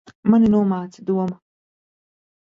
[0.33, 1.37] Mani nomāca doma.